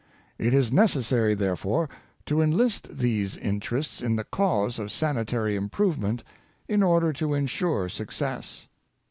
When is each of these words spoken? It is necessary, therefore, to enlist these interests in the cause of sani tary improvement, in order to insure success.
It 0.39 0.55
is 0.55 0.71
necessary, 0.71 1.35
therefore, 1.35 1.87
to 2.25 2.41
enlist 2.41 2.97
these 2.97 3.37
interests 3.37 4.01
in 4.01 4.15
the 4.15 4.23
cause 4.23 4.79
of 4.79 4.91
sani 4.91 5.25
tary 5.25 5.55
improvement, 5.55 6.23
in 6.67 6.81
order 6.81 7.13
to 7.13 7.35
insure 7.35 7.87
success. 7.87 8.67